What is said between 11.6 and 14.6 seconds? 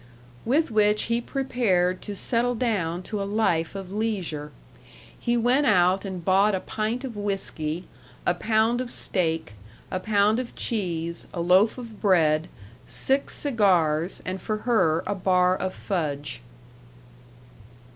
of bread, six cigars, and for